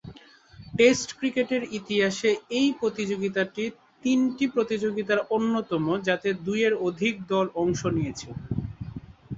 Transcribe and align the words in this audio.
Test 0.77 1.09
ক্রিকেটের 1.17 1.63
ইতিহাসে 1.79 2.29
এ 2.51 2.71
প্রতিযোগিতাটি 2.81 3.63
তিনটি 4.03 4.45
প্রতিযোগিতার 4.55 5.19
অন্যতম 5.35 5.85
যাতে 6.07 6.29
দুইয়ের 6.45 6.73
অধিক 6.87 7.13
দল 7.31 7.45
অংশ 7.55 7.81
নিয়েছে। 7.95 8.29